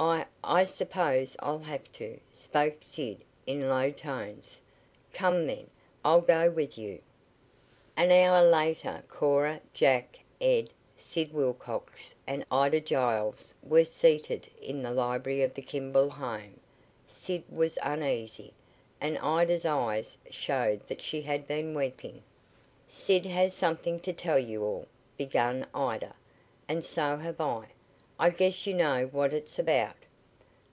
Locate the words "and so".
26.68-27.16